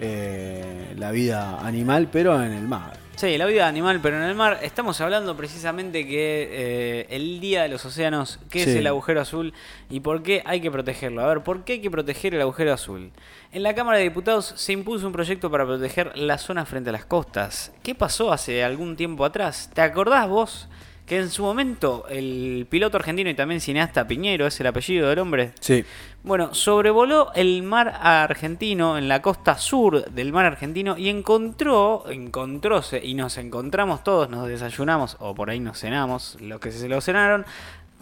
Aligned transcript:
eh, 0.00 0.92
la 0.96 1.12
vida 1.12 1.64
animal, 1.64 2.08
pero 2.10 2.42
en 2.42 2.50
el 2.50 2.66
mar. 2.66 2.98
Sí, 3.14 3.38
la 3.38 3.46
vida 3.46 3.68
animal, 3.68 4.00
pero 4.02 4.16
en 4.16 4.24
el 4.24 4.34
mar. 4.34 4.58
Estamos 4.60 5.00
hablando 5.00 5.36
precisamente 5.36 6.04
que 6.04 6.48
eh, 6.50 7.06
el 7.10 7.40
día 7.40 7.62
de 7.62 7.68
los 7.68 7.84
océanos, 7.84 8.40
qué 8.50 8.62
es 8.62 8.68
el 8.68 8.88
agujero 8.88 9.20
azul 9.20 9.54
y 9.88 10.00
por 10.00 10.24
qué 10.24 10.42
hay 10.46 10.60
que 10.60 10.72
protegerlo. 10.72 11.22
A 11.22 11.28
ver, 11.28 11.44
¿por 11.44 11.62
qué 11.62 11.74
hay 11.74 11.80
que 11.80 11.92
proteger 11.92 12.34
el 12.34 12.40
agujero 12.40 12.72
azul? 12.72 13.12
En 13.52 13.62
la 13.62 13.76
Cámara 13.76 13.98
de 13.98 14.02
Diputados 14.04 14.52
se 14.56 14.72
impuso 14.72 15.06
un 15.06 15.12
proyecto 15.12 15.48
para 15.48 15.64
proteger 15.64 16.18
la 16.18 16.38
zona 16.38 16.66
frente 16.66 16.90
a 16.90 16.92
las 16.92 17.04
costas. 17.04 17.70
¿Qué 17.84 17.94
pasó 17.94 18.32
hace 18.32 18.64
algún 18.64 18.96
tiempo 18.96 19.24
atrás? 19.24 19.70
¿Te 19.72 19.82
acordás 19.82 20.28
vos 20.28 20.68
que 21.06 21.18
en 21.18 21.30
su 21.30 21.42
momento 21.42 22.06
el 22.08 22.66
piloto 22.68 22.96
argentino 22.96 23.28
y 23.28 23.34
también 23.34 23.60
cineasta 23.60 24.06
Piñero, 24.06 24.46
es 24.46 24.58
el 24.60 24.66
apellido 24.66 25.08
del 25.08 25.18
hombre? 25.18 25.52
Sí. 25.60 25.84
Bueno, 26.22 26.54
sobrevoló 26.54 27.32
el 27.34 27.62
mar 27.62 27.98
argentino, 28.00 28.96
en 28.96 29.08
la 29.08 29.20
costa 29.20 29.58
sur 29.58 30.10
del 30.10 30.32
mar 30.32 30.46
argentino, 30.46 30.96
y 30.96 31.10
encontró, 31.10 32.04
encontróse, 32.08 33.04
y 33.04 33.12
nos 33.14 33.36
encontramos 33.36 34.02
todos, 34.02 34.30
nos 34.30 34.48
desayunamos, 34.48 35.18
o 35.20 35.34
por 35.34 35.50
ahí 35.50 35.60
nos 35.60 35.80
cenamos, 35.80 36.38
los 36.40 36.60
que 36.60 36.72
se 36.72 36.88
lo 36.88 37.02
cenaron, 37.02 37.44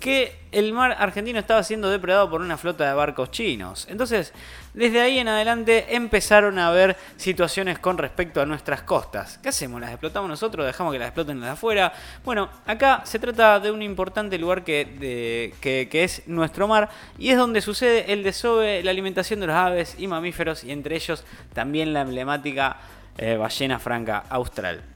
que 0.00 0.36
el 0.50 0.72
mar 0.72 0.96
argentino 0.98 1.38
estaba 1.38 1.62
siendo 1.62 1.88
depredado 1.88 2.28
por 2.28 2.40
una 2.40 2.58
flota 2.58 2.88
de 2.88 2.92
barcos 2.92 3.30
chinos. 3.30 3.86
Entonces, 3.88 4.32
desde 4.74 5.00
ahí 5.00 5.18
en 5.18 5.28
adelante 5.28 5.94
empezaron 5.94 6.58
a 6.58 6.68
haber 6.68 6.96
situaciones 7.16 7.78
con 7.78 7.98
respecto 7.98 8.40
a 8.40 8.46
nuestras 8.46 8.82
costas. 8.82 9.38
¿Qué 9.38 9.50
hacemos? 9.50 9.80
¿Las 9.80 9.90
explotamos 9.90 10.28
nosotros? 10.28 10.66
¿Dejamos 10.66 10.92
que 10.92 10.98
las 10.98 11.08
exploten 11.08 11.36
los 11.36 11.46
de 11.46 11.52
afuera? 11.52 11.92
Bueno, 12.24 12.50
acá 12.66 13.02
se 13.04 13.20
trata 13.20 13.60
de 13.60 13.70
un 13.70 13.80
importante 13.80 14.38
lugar 14.38 14.64
que, 14.64 15.54
que, 15.60 16.04
es 16.04 16.26
nuestro 16.26 16.66
mar 16.66 16.90
y 17.16 17.30
es 17.30 17.36
donde 17.36 17.60
sucede 17.60 18.12
el 18.12 18.24
desove, 18.24 18.82
la 18.82 18.90
alimentación 18.90 19.38
de 19.38 19.46
los 19.46 19.56
aves 19.56 19.94
y 19.98 20.08
mamíferos 20.08 20.64
y 20.64 20.72
entre 20.72 20.96
ellos 20.96 21.24
también 21.54 21.92
la 21.92 22.00
emblemática 22.00 22.76
eh, 23.18 23.36
ballena 23.36 23.78
franca 23.78 24.24
austral 24.28 24.91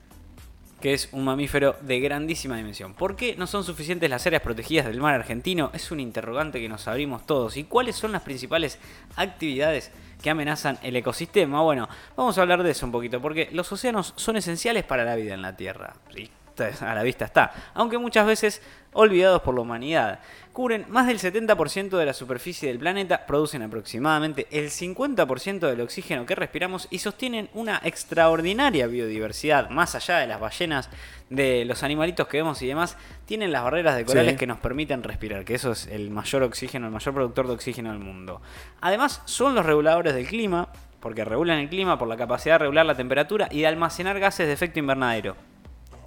que 0.81 0.93
es 0.93 1.09
un 1.13 1.25
mamífero 1.25 1.77
de 1.81 2.01
grandísima 2.01 2.57
dimensión. 2.57 2.95
¿Por 2.95 3.17
qué 3.17 3.35
no 3.37 3.47
son 3.47 3.65
suficientes 3.65 4.11
las 4.11 4.27
áreas 4.27 4.43
protegidas 4.43 4.87
del 4.87 5.01
mar 5.01 5.15
argentino? 5.15 5.71
Es 5.73 5.91
un 5.91 6.01
interrogante 6.01 6.61
que 6.61 6.69
nos 6.69 6.87
abrimos 6.87 7.25
todos. 7.27 7.57
¿Y 7.57 7.65
cuáles 7.65 7.97
son 7.97 8.13
las 8.13 8.23
principales 8.23 8.79
actividades 9.17 9.91
que 10.23 10.31
amenazan 10.31 10.79
el 10.83 10.97
ecosistema? 10.97 11.63
Bueno, 11.63 11.89
vamos 12.17 12.37
a 12.37 12.43
hablar 12.43 12.63
de 12.63 12.71
eso 12.71 12.87
un 12.87 12.93
poquito, 12.93 13.21
porque 13.21 13.49
los 13.53 13.71
océanos 13.73 14.13
son 14.17 14.37
esenciales 14.37 14.85
para 14.85 15.05
la 15.05 15.17
vida 15.17 15.35
en 15.35 15.43
la 15.43 15.57
Tierra. 15.57 15.95
Sí, 16.15 16.31
a 16.65 16.95
la 16.95 17.03
vista 17.03 17.25
está. 17.25 17.53
Aunque 17.75 17.99
muchas 17.99 18.27
veces 18.27 18.63
olvidados 18.93 19.43
por 19.43 19.55
la 19.55 19.61
humanidad. 19.61 20.21
Cubren 20.53 20.87
más 20.89 21.07
del 21.07 21.19
70% 21.19 21.99
de 21.99 22.07
la 22.07 22.15
superficie 22.15 22.69
del 22.69 22.79
planeta, 22.79 23.27
producen 23.27 23.61
aproximadamente 23.61 24.47
el 24.51 24.71
50% 24.71 25.59
del 25.69 25.83
oxígeno 25.83 26.25
que 26.25 26.35
respiramos 26.35 26.89
y 26.91 26.99
sostienen 26.99 27.51
una 27.53 27.79
extraordinaria 27.85 28.87
biodiversidad. 28.87 29.69
Más 29.69 29.95
allá 29.95 30.19
de 30.19 30.27
las 30.27 30.41
ballenas, 30.41 30.89
de 31.29 31.67
los 31.67 31.83
animalitos 31.83 32.27
que 32.29 32.39
vemos 32.39 32.63
y 32.63 32.69
demás, 32.69 32.97
tienen 33.27 33.53
las 33.53 33.65
barreras 33.65 33.97
de 33.97 34.07
corales 34.07 34.33
Sí. 34.33 34.39
que 34.39 34.47
nos 34.47 34.59
permiten 34.59 35.03
respirar, 35.03 35.45
que 35.45 35.55
eso 35.55 35.73
es 35.73 35.87
el 35.89 36.11
mayor 36.11 36.43
oxígeno, 36.45 36.87
el 36.87 36.93
mayor 36.93 37.13
productor 37.13 37.49
de 37.49 37.53
oxígeno 37.53 37.91
del 37.91 38.01
mundo. 38.01 38.41
Además, 38.81 39.21
son 39.27 39.55
los 39.55 39.67
reguladores 39.67 40.15
del 40.15 40.27
clima, 40.27 40.69
porque 41.01 41.25
regulan 41.27 41.59
el 41.59 41.69
clima 41.69 41.99
por 41.99 42.09
la 42.09 42.17
capacidad 42.17 42.55
de 42.55 42.59
regular 42.61 42.87
la 42.87 42.95
temperatura 42.95 43.49
y 43.51 43.61
de 43.61 43.67
almacenar 43.67 44.19
gases 44.19 44.47
de 44.47 44.55
efecto 44.55 44.79
invernadero. 44.79 45.37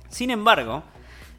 Sin 0.09 0.29
embargo, 0.29 0.83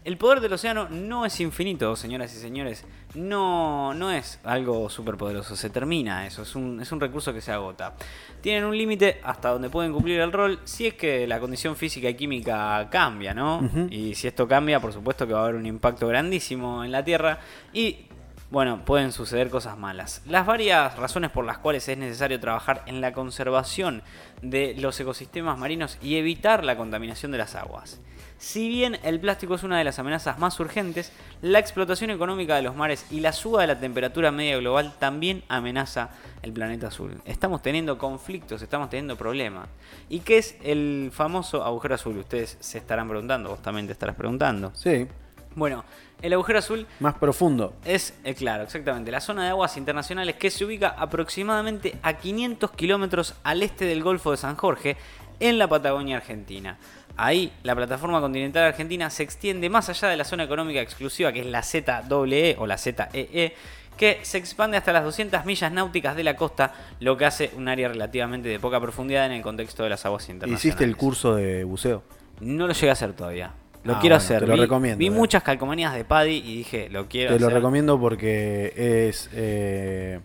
el 0.02 0.16
poder 0.16 0.40
del 0.40 0.54
océano 0.54 0.88
no 0.88 1.26
es 1.26 1.38
infinito, 1.40 1.94
señoras 1.94 2.34
y 2.34 2.38
señores. 2.38 2.86
No, 3.14 3.92
no 3.92 4.10
es 4.10 4.40
algo 4.44 4.88
superpoderoso, 4.88 5.56
se 5.56 5.68
termina 5.68 6.26
eso, 6.26 6.42
es 6.42 6.54
un, 6.54 6.80
es 6.80 6.90
un 6.90 7.00
recurso 7.00 7.34
que 7.34 7.40
se 7.40 7.52
agota. 7.52 7.94
Tienen 8.40 8.64
un 8.64 8.78
límite 8.78 9.20
hasta 9.22 9.50
donde 9.50 9.68
pueden 9.68 9.92
cumplir 9.92 10.20
el 10.20 10.32
rol 10.32 10.60
si 10.64 10.86
es 10.86 10.94
que 10.94 11.26
la 11.26 11.38
condición 11.38 11.76
física 11.76 12.08
y 12.08 12.14
química 12.14 12.88
cambia, 12.90 13.34
¿no? 13.34 13.68
Y 13.90 14.14
si 14.14 14.26
esto 14.26 14.48
cambia, 14.48 14.80
por 14.80 14.92
supuesto 14.92 15.26
que 15.26 15.34
va 15.34 15.40
a 15.40 15.42
haber 15.44 15.56
un 15.56 15.66
impacto 15.66 16.08
grandísimo 16.08 16.82
en 16.82 16.92
la 16.92 17.04
Tierra 17.04 17.40
y 17.74 18.06
bueno, 18.50 18.84
pueden 18.84 19.12
suceder 19.12 19.48
cosas 19.48 19.78
malas. 19.78 20.22
Las 20.26 20.44
varias 20.44 20.96
razones 20.96 21.30
por 21.30 21.44
las 21.44 21.58
cuales 21.58 21.88
es 21.88 21.96
necesario 21.96 22.40
trabajar 22.40 22.82
en 22.86 23.00
la 23.00 23.12
conservación 23.12 24.02
de 24.42 24.74
los 24.76 24.98
ecosistemas 24.98 25.56
marinos 25.56 25.98
y 26.02 26.16
evitar 26.16 26.64
la 26.64 26.76
contaminación 26.76 27.30
de 27.30 27.38
las 27.38 27.54
aguas. 27.54 28.00
Si 28.38 28.68
bien 28.68 28.98
el 29.04 29.20
plástico 29.20 29.54
es 29.54 29.62
una 29.62 29.76
de 29.78 29.84
las 29.84 29.98
amenazas 29.98 30.38
más 30.38 30.58
urgentes, 30.58 31.12
la 31.42 31.58
explotación 31.58 32.10
económica 32.10 32.56
de 32.56 32.62
los 32.62 32.74
mares 32.74 33.04
y 33.10 33.20
la 33.20 33.32
suba 33.32 33.60
de 33.60 33.66
la 33.66 33.78
temperatura 33.78 34.32
media 34.32 34.56
global 34.56 34.94
también 34.98 35.44
amenaza 35.48 36.08
el 36.42 36.52
planeta 36.52 36.88
azul. 36.88 37.20
Estamos 37.26 37.60
teniendo 37.60 37.98
conflictos, 37.98 38.62
estamos 38.62 38.88
teniendo 38.88 39.16
problemas. 39.16 39.68
¿Y 40.08 40.20
qué 40.20 40.38
es 40.38 40.56
el 40.62 41.10
famoso 41.12 41.62
agujero 41.62 41.94
azul? 41.94 42.16
Ustedes 42.16 42.56
se 42.60 42.78
estarán 42.78 43.08
preguntando, 43.08 43.50
vos 43.50 43.62
también 43.62 43.86
te 43.86 43.92
estarás 43.92 44.16
preguntando. 44.16 44.72
Sí. 44.74 45.06
Bueno, 45.54 45.84
el 46.22 46.32
agujero 46.32 46.58
azul 46.58 46.86
Más 47.00 47.14
profundo. 47.14 47.74
es, 47.84 48.14
eh, 48.24 48.34
claro, 48.34 48.62
exactamente, 48.62 49.10
la 49.10 49.20
zona 49.20 49.44
de 49.44 49.50
aguas 49.50 49.76
internacionales 49.76 50.36
que 50.36 50.50
se 50.50 50.64
ubica 50.64 50.88
aproximadamente 50.88 51.98
a 52.02 52.14
500 52.14 52.70
kilómetros 52.72 53.34
al 53.42 53.62
este 53.62 53.84
del 53.84 54.02
Golfo 54.02 54.30
de 54.30 54.36
San 54.36 54.56
Jorge, 54.56 54.96
en 55.40 55.58
la 55.58 55.66
Patagonia 55.68 56.18
Argentina. 56.18 56.78
Ahí, 57.16 57.52
la 57.64 57.74
plataforma 57.74 58.20
continental 58.20 58.64
argentina 58.64 59.10
se 59.10 59.22
extiende 59.22 59.68
más 59.68 59.88
allá 59.88 60.08
de 60.08 60.16
la 60.16 60.24
zona 60.24 60.44
económica 60.44 60.80
exclusiva, 60.80 61.32
que 61.32 61.40
es 61.40 61.46
la 61.46 61.62
ZEE 61.62 62.56
o 62.58 62.66
la 62.66 62.78
ZEE, 62.78 63.54
que 63.96 64.20
se 64.22 64.38
expande 64.38 64.76
hasta 64.76 64.92
las 64.92 65.04
200 65.04 65.44
millas 65.44 65.72
náuticas 65.72 66.16
de 66.16 66.24
la 66.24 66.36
costa, 66.36 66.72
lo 67.00 67.16
que 67.16 67.26
hace 67.26 67.50
un 67.56 67.68
área 67.68 67.88
relativamente 67.88 68.48
de 68.48 68.60
poca 68.60 68.80
profundidad 68.80 69.26
en 69.26 69.32
el 69.32 69.42
contexto 69.42 69.82
de 69.82 69.90
las 69.90 70.06
aguas 70.06 70.28
internacionales. 70.28 70.64
¿Hiciste 70.64 70.84
el 70.84 70.96
curso 70.96 71.34
de 71.34 71.64
buceo? 71.64 72.02
No 72.40 72.66
lo 72.66 72.72
llegué 72.72 72.90
a 72.90 72.92
hacer 72.92 73.12
todavía. 73.12 73.52
Lo 73.84 73.94
Ah, 73.94 73.98
quiero 74.00 74.16
bueno, 74.16 74.24
hacer. 74.24 74.40
te 74.40 74.46
lo 74.46 74.54
vi, 74.54 74.60
recomiendo, 74.60 74.98
vi 74.98 75.06
eh. 75.06 75.10
muchas 75.10 75.42
calcomanías 75.42 75.94
de 75.94 76.04
Paddy 76.04 76.36
y 76.36 76.56
dije, 76.58 76.88
lo 76.90 77.08
quiero 77.08 77.32
Te 77.34 77.40
lo 77.40 77.46
hacer. 77.46 77.56
recomiendo 77.56 77.98
porque 77.98 78.74
es 79.08 79.30
eh, 79.32 80.20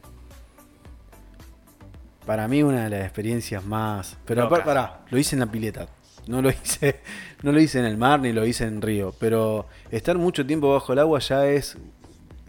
para 2.26 2.48
mí 2.48 2.64
una 2.64 2.86
de 2.86 2.90
las 2.90 3.02
experiencias 3.02 3.64
más. 3.64 4.18
Pero 4.26 4.44
aparte, 4.44 4.66
pará, 4.66 5.02
lo 5.10 5.18
hice 5.18 5.36
en 5.36 5.40
la 5.42 5.46
pileta. 5.48 5.88
No 6.28 6.42
lo 6.42 6.50
hice, 6.50 7.00
no 7.44 7.52
lo 7.52 7.60
hice 7.62 7.80
en 7.80 7.86
el 7.86 7.98
mar 7.98 8.20
ni 8.20 8.34
lo 8.34 8.46
hice 8.46 8.66
en 8.66 8.82
río. 8.82 9.14
Pero 9.20 9.68
estar 9.92 10.18
mucho 10.18 10.46
tiempo 10.46 10.74
bajo 10.74 10.92
el 10.94 11.00
agua 11.00 11.20
ya 11.20 11.46
es. 11.48 11.78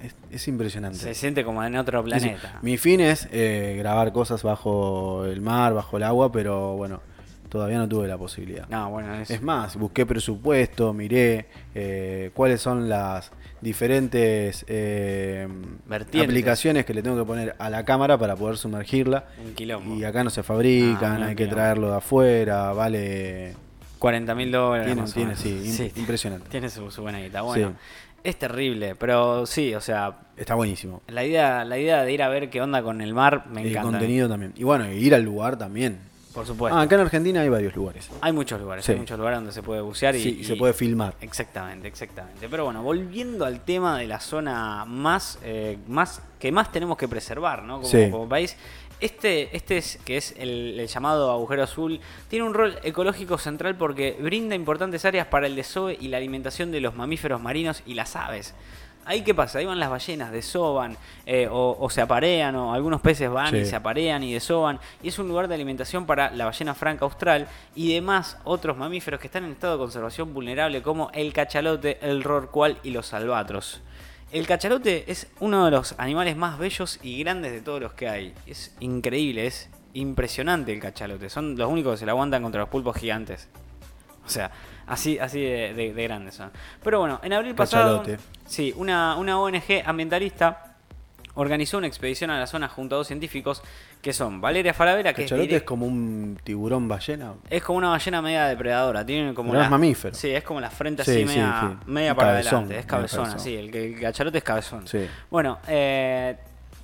es, 0.02 0.14
es 0.30 0.48
impresionante. 0.48 0.98
Se 0.98 1.14
siente 1.14 1.44
como 1.44 1.62
en 1.62 1.76
otro 1.76 2.02
Sí, 2.04 2.10
sí. 2.14 2.18
planeta. 2.20 2.58
Mi 2.62 2.78
fin 2.78 3.00
es 3.00 3.28
eh, 3.32 3.76
grabar 3.78 4.12
cosas 4.12 4.42
bajo 4.42 5.24
el 5.26 5.40
mar, 5.42 5.74
bajo 5.74 5.98
el 5.98 6.04
agua, 6.04 6.32
pero 6.32 6.74
bueno, 6.76 7.02
todavía 7.56 7.78
no 7.78 7.88
tuve 7.88 8.06
la 8.08 8.16
posibilidad. 8.18 8.68
No, 8.68 8.90
bueno, 8.90 9.14
es, 9.14 9.30
Es 9.30 9.42
más, 9.42 9.76
busqué 9.76 10.06
presupuesto, 10.06 10.92
miré 10.92 11.46
eh, 11.74 12.30
cuáles 12.34 12.60
son 12.60 12.88
las 12.88 13.30
diferentes 13.60 14.64
eh, 14.68 15.48
aplicaciones 16.22 16.84
que 16.84 16.94
le 16.94 17.02
tengo 17.02 17.16
que 17.16 17.24
poner 17.24 17.56
a 17.58 17.70
la 17.70 17.84
cámara 17.84 18.18
para 18.18 18.36
poder 18.36 18.56
sumergirla. 18.56 19.24
un. 19.84 19.98
Y 19.98 20.04
acá 20.04 20.22
no 20.24 20.30
se 20.30 20.42
fabrican, 20.42 21.22
Ah, 21.22 21.26
hay 21.28 21.34
que 21.34 21.46
traerlo 21.46 21.90
de 21.90 21.96
afuera, 21.96 22.72
vale. 22.72 23.54
40 23.98 24.34
mil 24.34 24.52
dólares. 24.52 24.86
Tiene, 25.14 25.34
tiene, 25.34 25.36
sí, 25.36 25.62
im- 25.94 25.98
impresionante. 25.98 26.48
Tiene 26.50 26.68
su, 26.68 26.90
su 26.90 27.02
buena 27.02 27.18
guita. 27.20 27.42
Bueno, 27.42 27.70
Sí. 27.70 27.74
es 28.24 28.36
terrible, 28.38 28.94
pero 28.94 29.46
sí, 29.46 29.74
o 29.74 29.80
sea, 29.80 30.18
Está 30.36 30.54
buenísimo. 30.54 31.02
la 31.08 31.24
idea, 31.24 31.64
la 31.64 31.78
idea 31.78 32.02
de 32.04 32.12
ir 32.12 32.22
a 32.22 32.28
ver 32.28 32.50
qué 32.50 32.60
onda 32.60 32.82
con 32.82 33.00
el 33.00 33.14
mar 33.14 33.46
me 33.50 33.62
El 33.62 33.68
encanta. 33.68 33.90
contenido 33.92 34.28
también. 34.28 34.52
Y 34.56 34.64
bueno, 34.64 34.90
ir 34.92 35.14
al 35.14 35.22
lugar 35.22 35.56
también. 35.56 35.98
Por 36.36 36.46
supuesto. 36.46 36.78
Ah, 36.78 36.82
acá 36.82 36.96
en 36.96 37.00
Argentina 37.00 37.40
hay 37.40 37.48
varios 37.48 37.74
lugares. 37.74 38.10
hay 38.20 38.32
muchos 38.32 38.60
lugares, 38.60 38.84
Sí. 38.84 38.92
hay 38.92 38.98
muchos 38.98 39.18
lugares 39.18 39.38
donde 39.38 39.52
se 39.52 39.62
puede 39.62 39.80
bucear 39.80 40.14
y, 40.14 40.22
Sí, 40.22 40.36
y 40.40 40.44
se 40.44 40.54
puede 40.54 40.74
filmar. 40.74 41.14
Exactamente, 41.22 41.88
exactamente. 41.88 42.46
Pero 42.48 42.66
bueno, 42.66 42.82
volviendo 42.82 43.46
al 43.46 43.60
tema 43.64 43.98
de 43.98 44.06
la 44.06 44.20
zona 44.20 44.84
más, 44.84 45.38
eh, 45.42 45.78
más 45.88 46.20
que 46.38 46.52
más 46.52 46.70
tenemos 46.70 46.98
que 46.98 47.08
preservar, 47.08 47.62
¿no? 47.62 47.76
Como, 47.76 47.88
Sí. 47.88 48.10
como 48.10 48.28
país. 48.28 48.54
Este, 49.00 49.54
este 49.56 49.78
es, 49.78 49.98
que 50.04 50.16
es 50.18 50.34
el, 50.38 50.78
el 50.78 50.86
llamado 50.88 51.30
agujero 51.30 51.62
azul, 51.62 52.00
tiene 52.28 52.46
un 52.46 52.54
rol 52.54 52.78
ecológico 52.82 53.36
central 53.38 53.76
porque 53.76 54.16
brinda 54.20 54.54
importantes 54.54 55.04
áreas 55.04 55.26
para 55.26 55.46
el 55.46 55.56
desove 55.56 55.96
y 56.00 56.08
la 56.08 56.18
alimentación 56.18 56.70
de 56.70 56.80
los 56.80 56.94
mamíferos 56.94 57.40
marinos 57.40 57.82
y 57.86 57.94
las 57.94 58.14
aves. 58.14 58.54
Ahí 59.06 59.22
qué 59.22 59.34
pasa, 59.34 59.60
ahí 59.60 59.64
van 59.64 59.78
las 59.78 59.88
ballenas, 59.88 60.32
desoban 60.32 60.96
eh, 61.24 61.48
o, 61.48 61.76
o 61.78 61.88
se 61.88 62.00
aparean, 62.00 62.56
o 62.56 62.74
algunos 62.74 63.00
peces 63.00 63.30
van 63.30 63.54
y 63.54 63.64
se 63.64 63.76
aparean 63.76 64.24
y 64.24 64.32
desoban. 64.34 64.80
Y 65.02 65.08
es 65.08 65.18
un 65.18 65.28
lugar 65.28 65.46
de 65.46 65.54
alimentación 65.54 66.06
para 66.06 66.30
la 66.32 66.44
ballena 66.44 66.74
franca 66.74 67.04
austral 67.04 67.46
y 67.76 67.94
demás 67.94 68.36
otros 68.44 68.76
mamíferos 68.76 69.20
que 69.20 69.28
están 69.28 69.44
en 69.44 69.52
estado 69.52 69.74
de 69.74 69.78
conservación 69.78 70.34
vulnerable 70.34 70.82
como 70.82 71.10
el 71.14 71.32
cachalote, 71.32 71.98
el 72.02 72.24
rorcual 72.24 72.78
y 72.82 72.90
los 72.90 73.14
albatros. 73.14 73.80
El 74.32 74.44
cachalote 74.44 75.04
es 75.06 75.28
uno 75.38 75.64
de 75.64 75.70
los 75.70 75.94
animales 75.98 76.36
más 76.36 76.58
bellos 76.58 76.98
y 77.00 77.20
grandes 77.22 77.52
de 77.52 77.60
todos 77.60 77.80
los 77.80 77.92
que 77.92 78.08
hay. 78.08 78.34
Es 78.44 78.74
increíble, 78.80 79.46
es 79.46 79.70
impresionante 79.94 80.72
el 80.72 80.80
cachalote. 80.80 81.30
Son 81.30 81.56
los 81.56 81.70
únicos 81.70 81.92
que 81.92 81.98
se 81.98 82.06
le 82.06 82.10
aguantan 82.10 82.42
contra 82.42 82.60
los 82.60 82.68
pulpos 82.68 82.96
gigantes. 82.96 83.48
O 84.26 84.28
sea, 84.28 84.50
así, 84.86 85.18
así 85.18 85.40
de, 85.40 85.72
de- 85.72 85.94
de 85.94 86.02
grandes 86.02 86.34
son. 86.34 86.50
Pero 86.82 86.98
bueno, 87.00 87.20
en 87.22 87.32
abril 87.32 87.54
pasado, 87.54 88.00
Cachalote. 88.00 88.22
sí, 88.46 88.74
una, 88.76 89.16
una 89.16 89.40
ONG 89.40 89.82
ambientalista 89.84 90.62
organizó 91.38 91.76
una 91.78 91.86
expedición 91.86 92.30
a 92.30 92.38
la 92.40 92.46
zona 92.46 92.66
junto 92.68 92.94
a 92.94 92.98
dos 92.98 93.06
científicos 93.06 93.62
que 94.00 94.12
son 94.14 94.40
Valeria 94.40 94.72
Falabella, 94.72 95.12
que 95.12 95.24
es, 95.24 95.30
Cachalote 95.30 95.50
direc- 95.52 95.56
es 95.58 95.62
como 95.64 95.84
un 95.86 96.38
tiburón 96.42 96.88
ballena. 96.88 97.34
es 97.50 97.62
como 97.62 97.78
una 97.78 97.90
ballena 97.90 98.22
media 98.22 98.46
depredadora, 98.46 99.04
tiene 99.04 99.34
como 99.34 99.50
Pero 99.50 99.58
la- 99.60 99.64
es 99.66 99.70
mamífero. 99.70 100.14
Sí, 100.14 100.30
es 100.30 100.42
como 100.44 100.60
la 100.60 100.70
frente 100.70 101.04
Sí, 101.04 101.10
así 101.10 101.20
sí, 101.20 101.24
media, 101.26 101.60
sí. 101.60 101.90
media 101.90 102.12
Un 102.12 102.16
para 102.16 102.30
cabezón, 102.30 102.54
adelante, 102.54 102.78
es 102.78 102.86
cabezona, 102.86 103.22
cabezón. 103.24 103.40
sí, 103.40 103.54
el, 103.54 103.74
el 103.74 104.00
cachalote 104.00 104.38
es 104.38 104.44
cabezón. 104.44 104.86
Sí. 104.88 105.06
Bueno, 105.30 105.58
eh, 105.68 106.36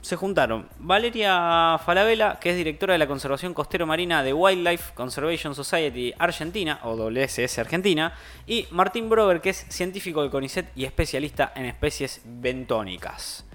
se 0.03 0.17
juntaron 0.17 0.69
Valeria 0.79 1.79
Falabella, 1.85 2.39
que 2.41 2.51
es 2.51 2.57
directora 2.57 2.93
de 2.93 2.99
la 2.99 3.07
conservación 3.07 3.55
costero 3.55 3.87
marina 3.87 4.23
de 4.23 4.33
Wildlife 4.35 4.93
Conservation 4.95 5.55
Society 5.55 6.13
Argentina, 6.19 6.81
o 6.83 6.97
WSS 6.97 7.59
Argentina, 7.59 8.13
y 8.47 8.67
Martín 8.73 9.09
Brover, 9.09 9.41
que 9.41 9.51
es 9.51 9.65
científico 9.69 10.21
del 10.21 10.31
CONICET 10.31 10.73
y 10.75 10.85
especialista 10.85 11.53
en 11.55 11.67
especies 11.67 12.21
bentónicas. 12.25 13.47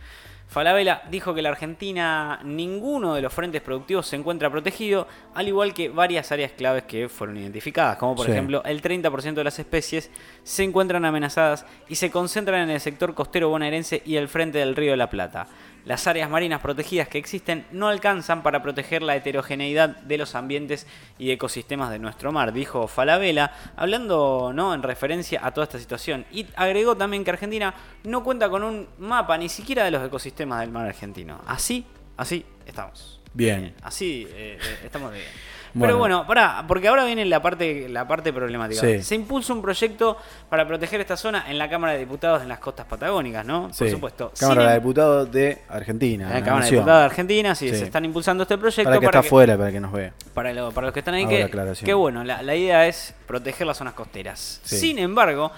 Falabella 0.47 1.01
dijo 1.11 1.33
que 1.33 1.41
la 1.41 1.49
Argentina 1.49 2.39
ninguno 2.43 3.13
de 3.13 3.21
los 3.21 3.33
frentes 3.33 3.61
productivos 3.61 4.07
se 4.07 4.15
encuentra 4.15 4.49
protegido, 4.49 5.05
al 5.35 5.47
igual 5.49 5.73
que 5.73 5.89
varias 5.89 6.31
áreas 6.31 6.53
claves 6.53 6.83
que 6.83 7.09
fueron 7.09 7.35
identificadas, 7.37 7.97
como 7.97 8.15
por 8.15 8.25
Sí. 8.27 8.31
ejemplo 8.31 8.63
el 8.63 8.81
30% 8.81 9.41
de 9.41 9.43
las 9.43 9.59
especies 9.59 10.09
se 10.43 10.63
encuentran 10.63 11.03
amenazadas 11.03 11.65
y 11.89 11.95
se 11.95 12.09
concentran 12.11 12.61
en 12.61 12.69
el 12.69 12.79
sector 12.79 13.13
costero 13.13 13.49
bonaerense 13.49 14.01
y 14.05 14.15
el 14.15 14.29
frente 14.29 14.59
del 14.59 14.75
Río 14.75 14.91
de 14.91 14.97
la 14.97 15.09
Plata. 15.09 15.47
Las 15.83 16.05
áreas 16.05 16.29
marinas 16.29 16.59
protegidas 16.59 17.07
que 17.07 17.17
existen 17.17 17.65
no 17.71 17.87
alcanzan 17.87 18.43
para 18.43 18.61
proteger 18.61 19.01
la 19.01 19.15
heterogeneidad 19.15 19.87
de 19.87 20.17
los 20.17 20.35
ambientes 20.35 20.85
y 21.17 21.31
ecosistemas 21.31 21.91
de 21.91 21.99
nuestro 21.99 22.33
mar, 22.33 22.51
dijo 22.51 22.87
Falabella, 22.89 23.53
hablando 23.77 24.51
¿no? 24.53 24.73
en 24.73 24.83
referencia 24.83 25.39
a 25.45 25.51
toda 25.53 25.63
esta 25.63 25.79
situación. 25.79 26.25
Y 26.29 26.45
agregó 26.57 26.97
también 26.97 27.23
que 27.23 27.31
Argentina 27.31 27.73
no 28.03 28.21
cuenta 28.21 28.49
con 28.49 28.63
un 28.63 28.87
mapa 28.97 29.37
ni 29.37 29.47
siquiera 29.47 29.85
de 29.85 29.91
los 29.91 30.05
ecosistemas 30.05 30.36
del 30.45 30.71
mar 30.71 30.85
argentino. 30.87 31.39
Así, 31.47 31.85
así 32.17 32.45
estamos. 32.65 33.19
Bien. 33.33 33.73
Así 33.83 34.27
eh, 34.31 34.57
eh, 34.61 34.79
estamos 34.85 35.11
bien. 35.11 35.25
Bueno. 35.73 35.91
Pero 35.93 35.97
bueno, 35.99 36.25
pará, 36.25 36.63
porque 36.67 36.87
ahora 36.87 37.03
viene 37.05 37.23
la 37.25 37.39
parte, 37.41 37.87
la 37.87 38.07
parte 38.07 38.33
problemática. 38.33 38.81
Sí. 38.81 39.03
Se 39.03 39.13
impulsa 39.13 39.53
un 39.53 39.61
proyecto 39.61 40.17
para 40.49 40.65
proteger 40.65 41.01
esta 41.01 41.15
zona 41.17 41.45
en 41.51 41.59
la 41.59 41.69
Cámara 41.69 41.93
de 41.93 41.99
Diputados 41.99 42.41
en 42.41 42.47
las 42.47 42.57
costas 42.57 42.87
patagónicas, 42.87 43.45
¿no? 43.45 43.63
Por 43.67 43.73
Sí. 43.75 43.91
supuesto. 43.91 44.31
Cámara 44.39 44.61
Sin 44.61 44.69
de 44.69 44.75
em- 44.75 44.81
Diputados 44.81 45.31
de 45.31 45.61
Argentina. 45.69 46.27
en 46.29 46.33
la 46.33 46.43
Cámara 46.43 46.65
de. 46.65 46.71
Diputados 46.71 46.99
de 47.01 47.05
Argentina, 47.05 47.53
sí, 47.53 47.69
Sí. 47.69 47.75
se 47.75 47.83
están 47.83 48.05
impulsando 48.05 48.43
este 48.43 48.57
proyecto 48.57 48.89
Para 48.89 48.99
que 48.99 49.05
está 49.05 49.19
afuera, 49.19 49.55
para 49.57 49.71
que 49.71 49.79
nos 49.79 49.91
vea. 49.91 50.13
para, 50.33 50.51
lo- 50.53 50.71
para 50.71 50.87
los 50.87 50.93
que 50.93 50.99
están 51.01 51.13
ahí, 51.13 51.27
que, 51.27 51.51
que 51.83 51.93
bueno, 51.93 52.23
la, 52.23 52.41
la 52.41 52.55
idea 52.55 52.87
es 52.87 53.13
proteger 53.27 53.67
las 53.67 53.77
zonas 53.77 53.93
costeras. 53.93 54.61
Sin 54.63 54.97
embargo, 54.97 55.51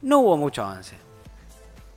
no 0.00 0.20
hubo 0.20 0.38
mucho 0.38 0.64
avance. 0.64 0.96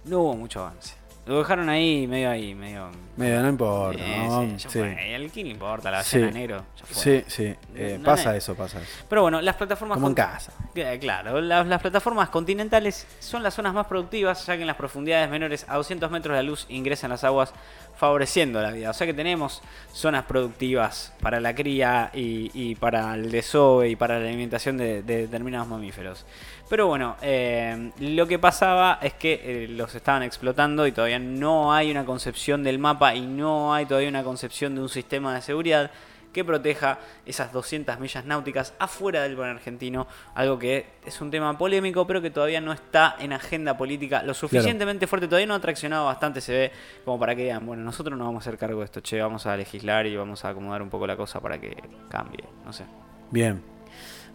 No 0.03 0.19
hubo 0.21 0.35
mucho 0.35 0.61
avance. 0.65 0.95
Lo 1.29 1.37
dejaron 1.37 1.69
ahí, 1.69 2.07
medio 2.07 2.27
ahí, 2.31 2.55
medio... 2.55 2.89
Medio, 3.15 3.43
no 3.43 3.49
importa. 3.49 4.01
Eh, 4.03 4.27
¿no? 4.27 4.41
sí, 4.57 4.67
Sí. 4.67 4.79
¿Al 4.79 5.29
quién 5.29 5.45
le 5.45 5.53
importa? 5.53 5.91
La 5.91 6.01
Sí. 6.01 6.21
fue. 6.21 6.63
Sí, 6.89 7.23
sí. 7.27 7.55
Eh, 7.75 7.97
No, 7.99 8.05
pasa 8.05 8.31
no. 8.31 8.35
eso, 8.35 8.55
pasa 8.55 8.81
eso. 8.81 9.05
Pero 9.07 9.21
bueno, 9.21 9.39
las 9.39 9.55
plataformas... 9.55 9.97
Como 9.97 10.07
en 10.07 10.15
casa. 10.15 10.51
Eh, 10.73 10.97
Claro, 10.99 11.39
las, 11.39 11.67
las 11.67 11.81
plataformas 11.83 12.29
continentales 12.29 13.05
son 13.19 13.43
las 13.43 13.53
zonas 13.53 13.75
más 13.75 13.85
productivas, 13.85 14.43
ya 14.47 14.55
que 14.55 14.61
en 14.61 14.67
las 14.67 14.75
profundidades 14.75 15.29
menores 15.29 15.67
a 15.69 15.75
200 15.75 16.09
metros 16.09 16.35
la 16.35 16.41
luz 16.41 16.65
ingresan 16.67 17.11
las 17.11 17.23
aguas, 17.23 17.53
favoreciendo 17.99 18.61
la 18.61 18.71
vida. 18.71 18.89
O 18.89 18.93
sea 18.93 19.05
que 19.05 19.13
tenemos 19.13 19.61
zonas 19.91 20.23
productivas 20.23 21.13
para 21.21 21.41
la 21.41 21.53
cría 21.53 22.09
y, 22.13 22.75
para 22.75 23.13
el 23.13 23.29
desove 23.29 23.89
y 23.89 23.95
para 23.97 24.19
la 24.19 24.27
alimentación 24.29 24.77
de, 24.77 25.03
de 25.03 25.17
determinados 25.23 25.67
mamíferos. 25.67 26.25
Pero 26.69 26.87
bueno, 26.87 27.17
eh, 27.21 27.91
lo 27.99 28.27
que 28.27 28.39
pasaba 28.39 28.99
es 29.01 29.13
que 29.15 29.41
eh, 29.43 29.67
los 29.67 29.95
estaban 29.95 30.23
explotando 30.23 30.87
y 30.87 30.91
todavía 30.91 31.17
no 31.19 31.73
hay 31.73 31.89
una 31.89 32.05
concepción 32.05 32.63
del 32.63 32.79
mapa 32.79 33.15
y 33.15 33.21
no 33.21 33.73
hay 33.73 33.85
todavía 33.85 34.07
una 34.07 34.23
concepción 34.23 34.75
de 34.75 34.81
un 34.81 34.89
sistema 34.89 35.33
de 35.33 35.41
seguridad 35.41 35.91
que 36.33 36.43
proteja 36.43 36.99
esas 37.25 37.51
200 37.51 37.99
millas 37.99 38.25
náuticas 38.25 38.73
afuera 38.79 39.23
del 39.23 39.35
mar 39.35 39.49
argentino, 39.49 40.07
algo 40.35 40.59
que 40.59 40.85
es 41.05 41.21
un 41.21 41.31
tema 41.31 41.57
polémico, 41.57 42.05
pero 42.05 42.21
que 42.21 42.31
todavía 42.31 42.61
no 42.61 42.71
está 42.71 43.15
en 43.19 43.33
agenda 43.33 43.77
política 43.77 44.23
lo 44.23 44.33
suficientemente 44.33 45.07
fuerte, 45.07 45.27
todavía 45.27 45.47
no 45.47 45.55
ha 45.55 45.61
traccionado 45.61 46.05
bastante, 46.05 46.41
se 46.41 46.51
ve 46.51 46.71
como 47.05 47.19
para 47.19 47.35
que 47.35 47.43
digan, 47.43 47.65
bueno, 47.65 47.83
nosotros 47.83 48.17
no 48.17 48.25
vamos 48.25 48.45
a 48.45 48.49
hacer 48.49 48.59
cargo 48.59 48.79
de 48.79 48.85
esto, 48.85 49.01
che, 49.01 49.19
vamos 49.21 49.45
a 49.45 49.55
legislar 49.55 50.05
y 50.05 50.15
vamos 50.15 50.45
a 50.45 50.49
acomodar 50.49 50.81
un 50.81 50.89
poco 50.89 51.07
la 51.07 51.17
cosa 51.17 51.39
para 51.39 51.59
que 51.59 51.75
cambie, 52.09 52.43
no 52.65 52.73
sé. 52.73 52.85
Bien. 53.31 53.78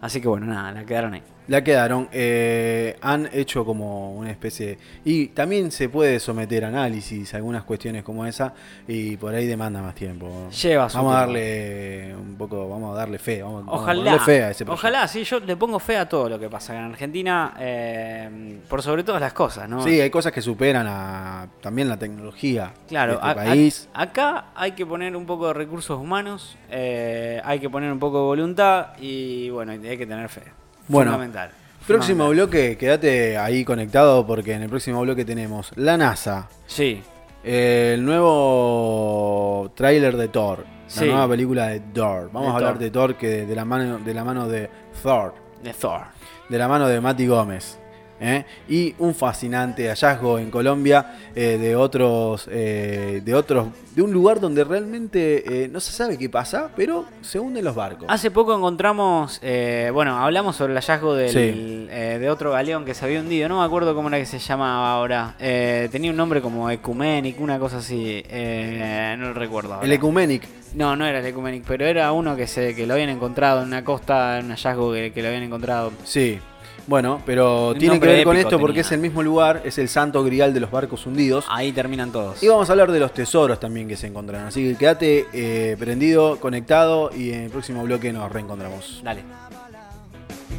Así 0.01 0.21
que 0.21 0.27
bueno, 0.27 0.45
nada, 0.45 0.71
la 0.71 0.85
quedaron 0.85 1.13
ahí. 1.13 1.23
La 1.47 1.63
quedaron. 1.63 2.09
eh, 2.11 2.95
han 3.01 3.29
hecho 3.31 3.63
como 3.65 4.13
una 4.15 4.31
especie. 4.31 4.79
Y 5.03 5.27
también 5.27 5.69
se 5.71 5.89
puede 5.89 6.19
someter 6.19 6.65
a 6.65 6.69
análisis 6.69 7.33
algunas 7.35 7.63
cuestiones 7.63 8.03
como 8.03 8.25
esa. 8.25 8.53
Y 8.87 9.15
por 9.17 9.33
ahí 9.35 9.45
demanda 9.45 9.79
más 9.81 9.93
tiempo. 9.93 10.49
Lleva 10.49 10.89
su 10.89 10.97
Vamos 10.97 11.13
a 11.15 11.19
darle 11.19 12.15
un 12.15 12.35
poco. 12.35 12.67
Vamos 12.67 12.93
a 12.95 12.97
darle 12.97 13.19
fe. 13.19 13.43
Vamos, 13.43 13.63
vamos 13.65 13.79
a 13.79 13.83
Ojalá, 13.83 13.99
ponerle 14.03 14.19
fe 14.25 14.43
a 14.43 14.49
ese 14.51 14.65
proyecto. 14.65 14.73
ojalá, 14.87 15.07
sí, 15.07 15.23
yo 15.23 15.39
le 15.39 15.55
pongo 15.55 15.77
fe 15.79 15.97
a 15.97 16.09
todo 16.09 16.29
lo 16.29 16.39
que 16.39 16.49
pasa 16.49 16.75
en 16.75 16.83
Argentina, 16.85 17.53
eh, 17.59 18.59
por 18.67 18.81
sobre 18.81 19.03
todas 19.03 19.21
las 19.21 19.33
cosas, 19.33 19.69
¿no? 19.69 19.83
Sí, 19.83 20.01
hay 20.01 20.09
cosas 20.09 20.31
que 20.31 20.41
superan 20.41 20.87
a 20.87 21.47
también 21.61 21.87
la 21.89 21.97
tecnología 21.97 22.73
Claro, 22.87 23.13
de 23.13 23.17
este 23.17 23.27
a- 23.27 23.31
a- 23.31 23.35
país. 23.35 23.89
acá 23.93 24.45
hay 24.55 24.71
que 24.71 24.85
poner 24.85 25.15
un 25.15 25.25
poco 25.27 25.47
de 25.47 25.53
recursos 25.53 25.99
humanos, 25.99 26.57
eh, 26.71 27.39
hay 27.43 27.59
que 27.59 27.69
poner 27.69 27.91
un 27.91 27.99
poco 27.99 28.17
de 28.19 28.23
voluntad 28.25 28.87
y 28.99 29.49
bueno, 29.51 29.73
hay 29.89 29.97
que 29.97 30.05
tener 30.07 30.29
fe. 30.29 30.43
Bueno, 30.87 31.11
Fundamental. 31.11 31.51
Próximo 31.87 32.25
Fundamental. 32.25 32.47
bloque, 32.47 32.77
quédate 32.77 33.37
ahí 33.37 33.63
conectado 33.63 34.25
porque 34.25 34.53
en 34.53 34.63
el 34.63 34.69
próximo 34.69 35.01
bloque 35.01 35.23
tenemos 35.25 35.71
la 35.75 35.97
NASA, 35.97 36.47
Sí, 36.65 37.01
el 37.43 38.03
nuevo 38.05 39.71
tráiler 39.75 40.17
de 40.17 40.27
Thor, 40.29 40.65
Sí. 40.87 41.01
la 41.05 41.11
nueva 41.11 41.29
película 41.29 41.67
de 41.67 41.79
Thor. 41.79 42.29
Vamos 42.31 42.47
De 42.49 42.51
a 42.53 42.55
hablar 42.55 42.73
Thor. 42.73 42.79
de 42.81 42.91
Thor 42.91 43.15
que 43.15 43.45
de 43.45 43.55
la 43.55 43.65
mano 43.65 43.99
de 43.99 44.13
la 44.13 44.23
mano 44.23 44.47
de 44.47 44.69
Thor, 45.01 45.33
de 45.63 45.73
Thor. 45.73 46.01
de 46.49 46.57
la 46.57 46.67
mano 46.67 46.87
de 46.87 47.01
Mati 47.01 47.27
Gómez. 47.27 47.79
¿Eh? 48.19 48.45
Y 48.67 48.95
un 48.99 49.13
fascinante 49.15 49.87
hallazgo 49.89 50.39
en 50.39 50.49
Colombia 50.51 51.15
eh, 51.35 51.57
de 51.57 51.75
otros, 51.75 52.47
eh, 52.51 53.21
de 53.23 53.35
otros, 53.35 53.67
de 53.95 54.01
un 54.01 54.11
lugar 54.11 54.39
donde 54.39 54.63
realmente 54.63 55.69
no 55.71 55.79
se 55.79 55.91
sabe 55.91 56.17
qué 56.17 56.29
pasa, 56.29 56.69
pero 56.75 57.05
se 57.21 57.39
hunden 57.39 57.63
los 57.63 57.75
barcos. 57.75 58.07
Hace 58.09 58.29
poco 58.31 58.55
encontramos, 58.55 59.39
eh, 59.41 59.89
bueno, 59.93 60.17
hablamos 60.17 60.55
sobre 60.55 60.73
el 60.73 60.79
hallazgo 60.79 61.15
del, 61.15 61.29
Sí. 61.29 61.87
eh, 61.91 62.17
de 62.19 62.29
otro 62.29 62.51
galeón 62.51 62.83
que 62.85 62.93
se 62.93 63.05
había 63.05 63.19
hundido, 63.21 63.47
no 63.47 63.59
me 63.59 63.65
acuerdo 63.65 63.95
cómo 63.95 64.09
era 64.09 64.17
que 64.17 64.25
se 64.25 64.39
llamaba 64.39 64.91
ahora, 64.93 65.35
Eh, 65.39 65.87
tenía 65.91 66.11
un 66.11 66.17
nombre 66.17 66.41
como 66.41 66.69
Ecumenic, 66.69 67.39
una 67.39 67.57
cosa 67.59 67.77
así, 67.77 68.21
eh, 68.27 69.15
no 69.17 69.27
lo 69.27 69.33
recuerdo. 69.33 69.75
ahora. 69.75 69.85
El 69.85 69.91
Ecumenic. 69.93 70.43
No, 70.73 70.95
no 70.97 71.05
era 71.05 71.19
el 71.19 71.25
Ecumenic, 71.25 71.63
pero 71.65 71.85
era 71.85 72.11
uno 72.11 72.35
que 72.35 72.47
se 72.47 72.75
que 72.75 72.85
lo 72.85 72.95
habían 72.95 73.09
encontrado 73.09 73.61
en 73.61 73.67
una 73.67 73.83
costa, 73.85 74.39
en 74.39 74.45
un 74.47 74.51
hallazgo 74.51 74.91
que, 74.91 75.13
que 75.13 75.21
lo 75.21 75.29
habían 75.29 75.43
encontrado. 75.43 75.93
Sí. 76.03 76.37
Bueno, 76.87 77.21
pero 77.25 77.69
Un 77.69 77.79
tiene 77.79 77.99
que 77.99 78.05
ver 78.05 78.23
con 78.23 78.37
esto 78.37 78.59
porque 78.59 78.73
tenía. 78.73 78.81
es 78.81 78.91
el 78.91 78.99
mismo 78.99 79.23
lugar, 79.23 79.61
es 79.65 79.77
el 79.77 79.89
santo 79.89 80.23
grial 80.23 80.53
de 80.53 80.59
los 80.59 80.69
barcos 80.69 81.05
hundidos. 81.05 81.45
Ahí 81.49 81.71
terminan 81.71 82.11
todos. 82.11 82.41
Y 82.43 82.47
vamos 82.47 82.69
a 82.69 82.73
hablar 82.73 82.91
de 82.91 82.99
los 82.99 83.11
tesoros 83.13 83.59
también 83.59 83.87
que 83.87 83.97
se 83.97 84.07
encontraron. 84.07 84.47
Así 84.47 84.63
que 84.63 84.75
quédate 84.77 85.25
eh, 85.33 85.75
prendido, 85.79 86.39
conectado 86.39 87.09
y 87.15 87.31
en 87.33 87.41
el 87.41 87.49
próximo 87.49 87.83
bloque 87.83 88.13
nos 88.13 88.31
reencontramos. 88.31 89.01
Dale. 89.03 89.23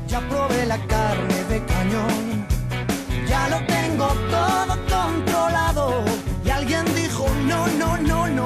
Ya 0.09 0.21
probé 0.29 0.67
la 0.67 0.79
carne 0.87 1.45
de 1.49 1.65
cañón, 1.65 2.47
ya 3.29 3.49
lo 3.49 3.59
tengo 3.67 4.07
todo 4.31 4.77
controlado. 4.89 6.05
Y 6.45 6.51
alguien 6.51 6.85
dijo, 6.95 7.27
no, 7.47 7.67
no, 7.69 7.97
no, 7.99 8.27
no, 8.29 8.45